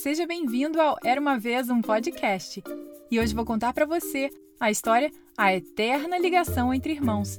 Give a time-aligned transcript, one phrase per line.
[0.00, 2.64] seja bem-vindo ao Era uma vez um podcast.
[3.10, 7.38] E hoje vou contar para você a história A Eterna Ligação entre Irmãos.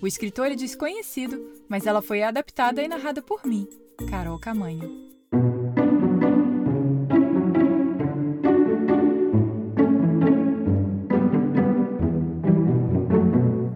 [0.00, 3.66] O escritor é desconhecido, mas ela foi adaptada e narrada por mim,
[4.08, 4.88] Carol Camanho.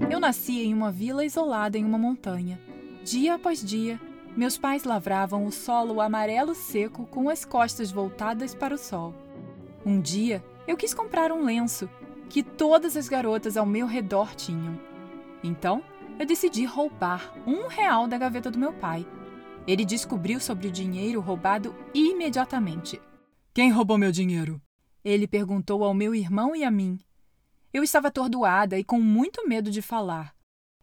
[0.09, 2.61] Eu nasci em uma vila isolada em uma montanha.
[3.03, 4.01] Dia após dia,
[4.37, 9.15] meus pais lavravam o solo amarelo seco com as costas voltadas para o sol.
[9.85, 11.91] Um dia, eu quis comprar um lenço
[12.29, 14.79] que todas as garotas ao meu redor tinham.
[15.43, 15.83] Então,
[16.19, 19.07] eu decidi roubar um real da gaveta do meu pai.
[19.67, 23.01] Ele descobriu sobre o dinheiro roubado imediatamente.
[23.53, 24.61] Quem roubou meu dinheiro?
[25.05, 26.99] Ele perguntou ao meu irmão e a mim.
[27.73, 30.35] Eu estava atordoada e com muito medo de falar.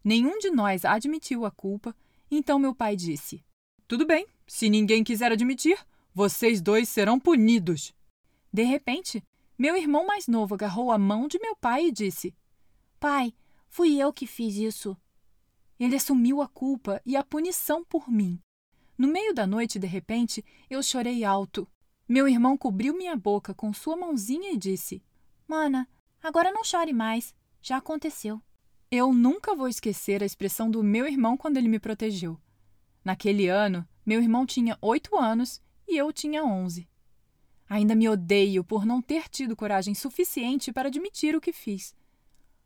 [0.03, 1.95] Nenhum de nós admitiu a culpa
[2.29, 3.43] então meu pai disse:
[3.87, 5.79] Tudo bem, se ninguém quiser admitir,
[6.13, 7.93] vocês dois serão punidos.
[8.51, 9.23] De repente,
[9.57, 12.35] meu irmão mais novo agarrou a mão de meu pai e disse:
[12.99, 13.33] Pai,
[13.69, 14.97] fui eu que fiz isso.
[15.79, 18.37] Ele assumiu a culpa e a punição por mim.
[18.97, 21.65] No meio da noite, de repente, eu chorei alto.
[22.09, 25.01] Meu irmão cobriu minha boca com sua mãozinha e disse:
[25.47, 25.87] Mana,
[26.21, 27.33] agora não chore mais.
[27.61, 28.41] Já aconteceu.
[28.91, 32.37] Eu nunca vou esquecer a expressão do meu irmão quando ele me protegeu.
[33.07, 36.89] Naquele ano, meu irmão tinha oito anos e eu tinha onze.
[37.69, 41.95] Ainda me odeio por não ter tido coragem suficiente para admitir o que fiz.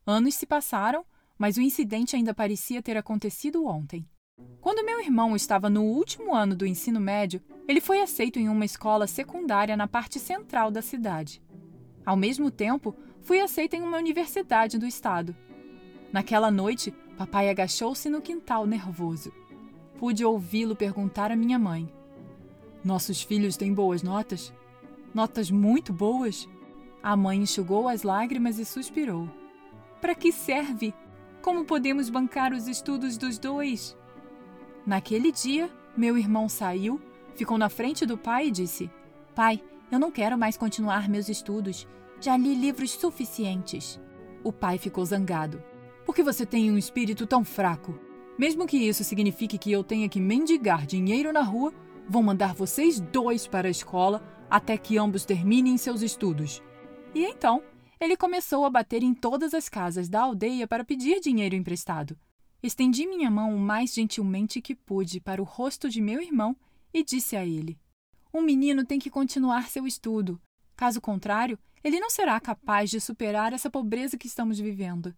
[0.04, 1.06] Anos se passaram,
[1.38, 4.10] mas o incidente ainda parecia ter acontecido ontem.
[4.60, 8.66] Quando meu irmão estava no último ano do ensino médio, ele foi aceito em uma
[8.66, 11.40] escola secundária na parte central da cidade.
[12.04, 15.38] Ao mesmo tempo, fui aceita em uma universidade do estado.
[16.12, 19.32] Naquela noite, papai agachou-se no quintal nervoso.
[20.02, 21.88] Pude ouvi-lo perguntar à minha mãe:
[22.84, 24.52] Nossos filhos têm boas notas?
[25.14, 26.50] Notas muito boas?
[27.04, 29.30] A mãe enxugou as lágrimas e suspirou.
[30.02, 30.92] Para que serve?
[31.40, 33.96] Como podemos bancar os estudos dos dois?
[34.88, 37.00] Naquele dia, meu irmão saiu,
[37.36, 38.90] ficou na frente do pai e disse:
[39.36, 39.62] Pai,
[39.92, 41.88] eu não quero mais continuar meus estudos.
[42.20, 44.02] Já li livros suficientes.
[44.44, 45.62] O pai ficou zangado.
[46.08, 47.94] Por que você tem um espírito tão fraco?
[48.38, 51.74] Mesmo que isso signifique que eu tenha que mendigar dinheiro na rua,
[52.08, 56.62] vou mandar vocês dois para a escola até que ambos terminem seus estudos.
[57.14, 57.64] E então,
[58.00, 62.18] ele começou a bater em todas as casas da aldeia para pedir dinheiro emprestado.
[62.64, 66.56] Estendi minha mão o mais gentilmente que pude para o rosto de meu irmão
[66.94, 67.80] e disse a ele:
[68.34, 70.42] Um menino tem que continuar seu estudo.
[70.76, 75.16] Caso contrário, ele não será capaz de superar essa pobreza que estamos vivendo.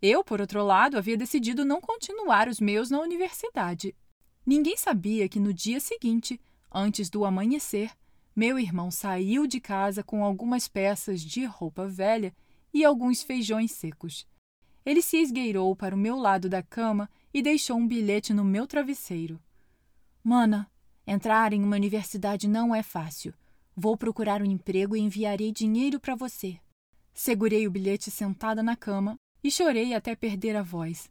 [0.00, 3.96] Eu, por outro lado, havia decidido não continuar os meus na universidade.
[4.46, 6.40] Ninguém sabia que no dia seguinte,
[6.72, 7.90] antes do amanhecer,
[8.34, 12.32] meu irmão saiu de casa com algumas peças de roupa velha
[12.72, 14.24] e alguns feijões secos.
[14.86, 18.68] Ele se esgueirou para o meu lado da cama e deixou um bilhete no meu
[18.68, 19.42] travesseiro.
[20.22, 20.70] Mana,
[21.04, 23.34] entrar em uma universidade não é fácil.
[23.76, 26.58] Vou procurar um emprego e enviarei dinheiro para você.
[27.12, 31.10] Segurei o bilhete sentada na cama e chorei até perder a voz.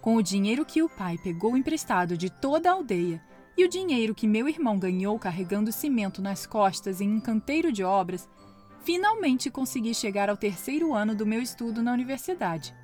[0.00, 3.22] Com o dinheiro que o pai pegou emprestado de toda a aldeia
[3.56, 7.82] e o dinheiro que meu irmão ganhou carregando cimento nas costas em um canteiro de
[7.82, 8.28] obras,
[8.82, 12.74] finalmente consegui chegar ao terceiro ano do meu estudo na universidade.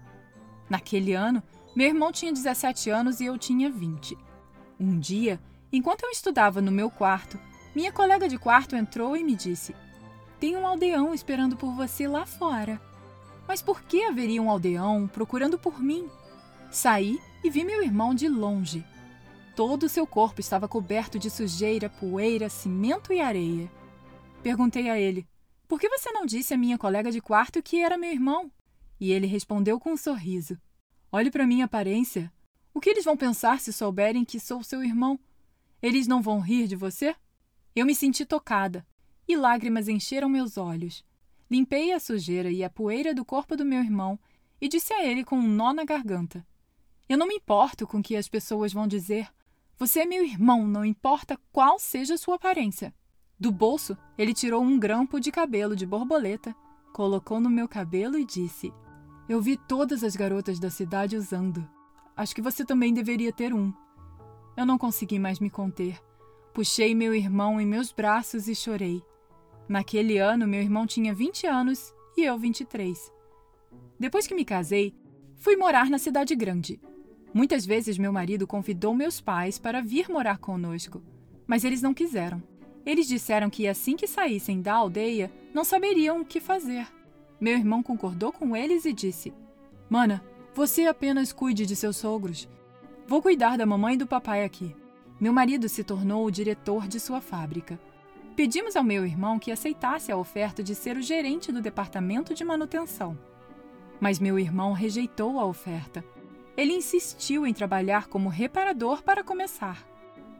[0.69, 1.43] Naquele ano,
[1.77, 4.17] meu irmão tinha 17 anos e eu tinha 20.
[4.81, 5.39] Um dia,
[5.71, 7.39] enquanto eu estudava no meu quarto,
[7.75, 9.75] minha colega de quarto entrou e me disse:
[10.41, 12.81] Tem um aldeão esperando por você lá fora.
[13.47, 16.09] Mas por que haveria um aldeão procurando por mim?
[16.71, 18.85] Saí e vi meu irmão de longe.
[19.55, 23.71] Todo o seu corpo estava coberto de sujeira, poeira, cimento e areia.
[24.43, 25.27] Perguntei a ele:
[25.69, 28.51] Por que você não disse à minha colega de quarto que era meu irmão?
[28.99, 30.59] E ele respondeu com um sorriso:
[31.11, 32.33] Olhe para minha aparência.
[32.73, 35.21] O que eles vão pensar se souberem que sou seu irmão?
[35.83, 37.15] Eles não vão rir de você?
[37.77, 38.87] Eu me senti tocada
[39.29, 41.05] e lágrimas encheram meus olhos.
[41.53, 44.19] Limpei a sujeira e a poeira do corpo do meu irmão
[44.59, 46.43] e disse a ele com um nó na garganta:
[47.07, 49.29] Eu não me importo com o que as pessoas vão dizer.
[49.77, 52.95] Você é meu irmão, não importa qual seja sua aparência.
[53.39, 56.57] Do bolso, ele tirou um grampo de cabelo de borboleta,
[56.91, 58.73] colocou no meu cabelo e disse:
[59.29, 61.69] Eu vi todas as garotas da cidade usando.
[62.17, 63.71] Acho que você também deveria ter um.
[64.57, 66.01] Eu não consegui mais me conter.
[66.55, 69.05] Puxei meu irmão em meus braços e chorei.
[69.69, 73.13] Naquele ano, meu irmão tinha 20 anos e eu 23.
[73.99, 74.95] Depois que me casei,
[75.37, 76.81] fui morar na cidade grande.
[77.33, 81.03] Muitas vezes meu marido convidou meus pais para vir morar conosco,
[81.47, 82.43] mas eles não quiseram.
[82.85, 86.87] Eles disseram que assim que saíssem da aldeia, não saberiam o que fazer.
[87.41, 89.33] Meu irmão concordou com eles e disse:
[89.89, 90.23] Mana,
[90.55, 92.49] você apenas cuide de seus sogros.
[93.07, 94.75] Vou cuidar da mamãe e do papai aqui.
[95.21, 97.81] Meu marido se tornou o diretor de sua fábrica.
[98.35, 102.43] Pedimos ao meu irmão que aceitasse a oferta de ser o gerente do departamento de
[102.43, 103.19] manutenção.
[104.01, 106.03] Mas meu irmão rejeitou a oferta.
[106.57, 109.87] Ele insistiu em trabalhar como reparador para começar.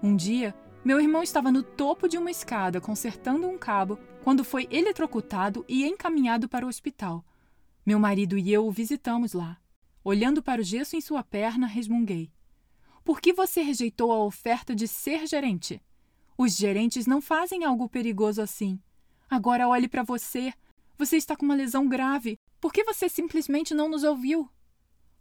[0.03, 4.67] Um dia, meu irmão estava no topo de uma escada consertando um cabo quando foi
[4.71, 7.23] eletrocutado e encaminhado para o hospital.
[7.85, 9.59] Meu marido e eu o visitamos lá.
[10.03, 12.33] Olhando para o gesso em sua perna, resmunguei.
[13.05, 15.81] Por que você rejeitou a oferta de ser gerente?
[16.43, 18.77] Os gerentes não fazem algo perigoso assim.
[19.31, 20.53] Agora olhe para você.
[20.99, 22.37] Você está com uma lesão grave.
[22.61, 24.51] Por que você simplesmente não nos ouviu?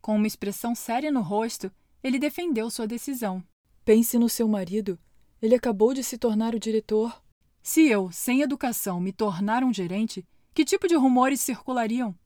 [0.01, 1.71] Com uma expressão séria no rosto,
[2.03, 3.44] ele defendeu sua decisão.
[3.85, 4.97] Pense no seu marido.
[5.39, 7.24] Ele acabou de se tornar o diretor.
[7.62, 12.17] Se eu, sem educação, me tornar um gerente, que tipo de rumores circulariam?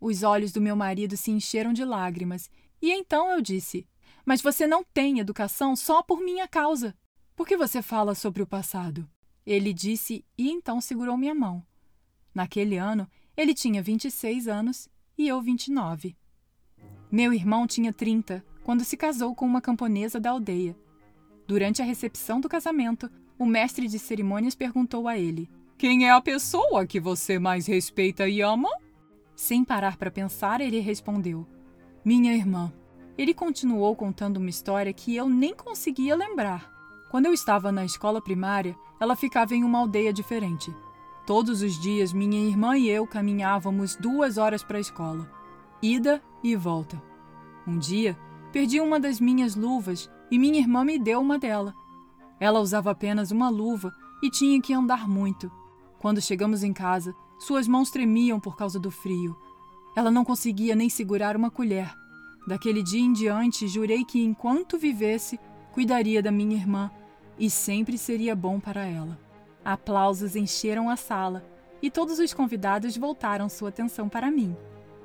[0.00, 2.48] Os olhos do meu marido se encheram de lágrimas,
[2.80, 3.84] e então eu disse:
[4.24, 6.94] Mas você não tem educação só por minha causa.
[7.38, 9.08] Por que você fala sobre o passado?
[9.46, 11.64] Ele disse e então segurou minha mão.
[12.34, 16.16] Naquele ano, ele tinha 26 anos e eu 29.
[17.12, 20.76] Meu irmão tinha 30 quando se casou com uma camponesa da aldeia
[21.46, 23.08] Durante a recepção do casamento,
[23.38, 25.48] o mestre de cerimônias perguntou a ele:
[25.78, 28.68] Quem é a pessoa que você mais respeita e ama?
[29.36, 31.46] Sem parar para pensar, ele respondeu:
[32.04, 32.72] Minha irmã.
[33.16, 36.77] Ele continuou contando uma história que eu nem conseguia lembrar.
[37.10, 40.74] Quando eu estava na escola primária, ela ficava em uma aldeia diferente.
[41.26, 45.30] Todos os dias, minha irmã e eu caminhávamos duas horas para a escola,
[45.82, 47.02] ida e volta.
[47.66, 48.18] Um dia,
[48.52, 51.74] perdi uma das minhas luvas e minha irmã me deu uma dela.
[52.40, 55.50] Ela usava apenas uma luva e tinha que andar muito.
[55.98, 59.36] Quando chegamos em casa, suas mãos tremiam por causa do frio.
[59.96, 61.92] Ela não conseguia nem segurar uma colher.
[62.46, 65.38] Daquele dia em diante, jurei que enquanto vivesse,
[65.72, 66.90] cuidaria da minha irmã
[67.38, 69.18] e sempre seria bom para ela.
[69.64, 71.44] Aplausos encheram a sala
[71.80, 74.56] e todos os convidados voltaram sua atenção para mim.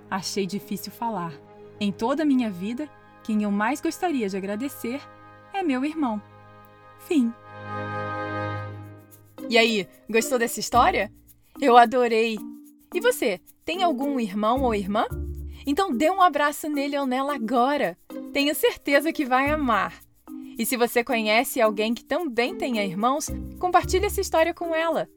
[0.09, 1.33] Achei difícil falar.
[1.79, 2.89] Em toda a minha vida,
[3.23, 5.01] quem eu mais gostaria de agradecer
[5.53, 6.21] é meu irmão.
[6.99, 7.33] Fim.
[9.49, 11.11] E aí, gostou dessa história?
[11.61, 12.37] Eu adorei!
[12.93, 15.05] E você, tem algum irmão ou irmã?
[15.65, 17.97] Então dê um abraço nele ou nela agora.
[18.31, 20.02] Tenho certeza que vai amar.
[20.57, 23.29] E se você conhece alguém que também tenha irmãos,
[23.59, 25.09] compartilhe essa história com ela.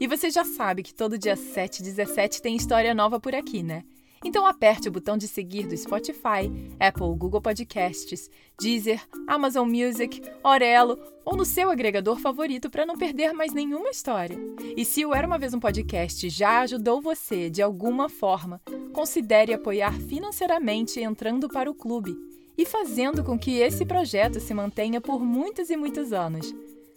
[0.00, 3.62] E você já sabe que todo dia 7 e 17 tem história nova por aqui,
[3.62, 3.84] né?
[4.24, 6.50] Então aperte o botão de seguir do Spotify,
[6.80, 13.34] Apple, Google Podcasts, Deezer, Amazon Music, Orelo ou no seu agregador favorito para não perder
[13.34, 14.38] mais nenhuma história.
[14.74, 18.62] E se o Era Uma Vez um Podcast já ajudou você de alguma forma,
[18.94, 22.16] considere apoiar financeiramente entrando para o clube
[22.56, 26.54] e fazendo com que esse projeto se mantenha por muitos e muitos anos.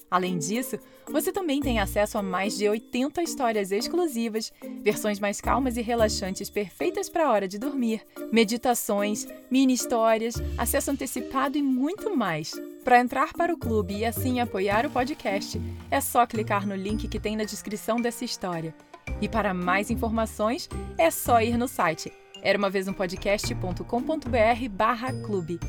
[0.10, 0.80] Além disso,
[1.12, 6.50] você também tem acesso a mais de 80 histórias exclusivas, versões mais calmas e relaxantes
[6.50, 12.54] perfeitas para a hora de dormir, meditações, mini histórias, acesso antecipado e muito mais.
[12.86, 15.62] Para entrar para o clube e assim apoiar o podcast,
[15.92, 18.74] é só clicar no link que tem na descrição dessa história.
[19.20, 25.14] E para mais informações, é só ir no site era uma vez um podcast.com.br barra
[25.26, 25.60] clube.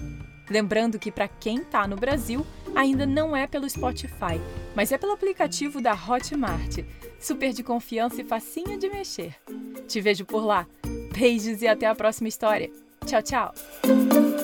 [0.50, 4.40] Lembrando que para quem está no Brasil, ainda não é pelo Spotify,
[4.74, 6.78] mas é pelo aplicativo da Hotmart.
[7.20, 9.34] Super de confiança e facinho de mexer.
[9.86, 10.66] Te vejo por lá.
[11.12, 12.70] Beijos e até a próxima história.
[13.04, 14.37] Tchau, tchau!